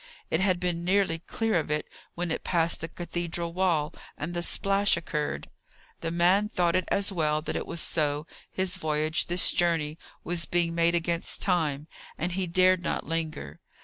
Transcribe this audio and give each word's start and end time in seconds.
It 0.31 0.39
had 0.39 0.59
been 0.59 0.83
nearly 0.83 1.19
clear 1.19 1.59
of 1.59 1.69
it 1.69 1.87
when 2.15 2.31
it 2.31 2.43
passed 2.43 2.81
the 2.81 2.87
cathedral 2.87 3.53
wall, 3.53 3.93
and 4.17 4.33
the 4.33 4.41
splash 4.41 4.97
occurred. 4.97 5.47
The 5.99 6.09
man 6.09 6.49
thought 6.49 6.75
it 6.75 6.85
as 6.87 7.11
well 7.11 7.43
that 7.43 7.55
it 7.55 7.67
was 7.67 7.81
so; 7.81 8.25
his 8.49 8.77
voyage, 8.77 9.27
this 9.27 9.51
journey, 9.51 9.99
was 10.23 10.45
being 10.45 10.73
made 10.73 10.95
against 10.95 11.43
time, 11.43 11.85
and 12.17 12.31
he 12.31 12.47
dared 12.47 12.81
not 12.81 13.05
linger. 13.05 13.59